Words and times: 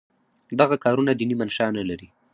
دغه 0.59 0.75
کارونه 0.83 1.11
دیني 1.19 1.35
منشأ 1.41 1.65
نه 1.77 1.83
لري. 1.89 2.07